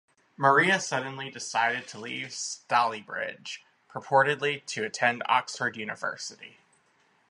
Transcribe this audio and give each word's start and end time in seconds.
Maria 0.35 0.79
suddenly 0.79 1.29
decided 1.29 1.87
to 1.87 1.99
leave 1.99 2.29
Stalybridge, 2.29 3.59
purportedly 3.87 4.65
to 4.65 4.83
attend 4.83 5.21
Oxford 5.27 5.77
University. 5.77 6.57